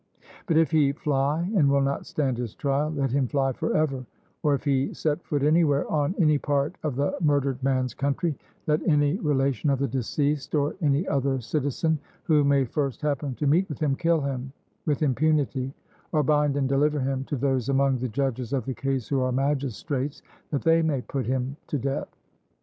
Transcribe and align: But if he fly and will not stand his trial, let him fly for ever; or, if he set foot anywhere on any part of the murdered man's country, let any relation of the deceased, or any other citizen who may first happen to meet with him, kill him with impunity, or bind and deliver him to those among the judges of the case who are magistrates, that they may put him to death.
But 0.47 0.57
if 0.57 0.71
he 0.71 0.93
fly 0.93 1.47
and 1.55 1.69
will 1.69 1.79
not 1.83 2.07
stand 2.07 2.39
his 2.39 2.55
trial, 2.55 2.89
let 2.89 3.11
him 3.11 3.27
fly 3.27 3.53
for 3.53 3.77
ever; 3.77 4.03
or, 4.41 4.55
if 4.55 4.63
he 4.63 4.91
set 4.95 5.23
foot 5.23 5.43
anywhere 5.43 5.87
on 5.91 6.15
any 6.17 6.39
part 6.39 6.75
of 6.81 6.95
the 6.95 7.13
murdered 7.21 7.61
man's 7.61 7.93
country, 7.93 8.35
let 8.65 8.81
any 8.87 9.17
relation 9.17 9.69
of 9.69 9.77
the 9.77 9.87
deceased, 9.87 10.55
or 10.55 10.73
any 10.81 11.07
other 11.07 11.39
citizen 11.39 11.99
who 12.23 12.43
may 12.43 12.65
first 12.65 12.99
happen 13.03 13.35
to 13.35 13.45
meet 13.45 13.69
with 13.69 13.77
him, 13.77 13.95
kill 13.95 14.21
him 14.21 14.51
with 14.87 15.03
impunity, 15.03 15.71
or 16.13 16.23
bind 16.23 16.57
and 16.57 16.67
deliver 16.67 16.99
him 16.99 17.23
to 17.25 17.35
those 17.35 17.69
among 17.69 17.99
the 17.99 18.09
judges 18.09 18.53
of 18.53 18.65
the 18.65 18.73
case 18.73 19.07
who 19.07 19.21
are 19.21 19.31
magistrates, 19.31 20.23
that 20.49 20.63
they 20.63 20.81
may 20.81 21.03
put 21.03 21.27
him 21.27 21.55
to 21.67 21.77
death. 21.77 22.09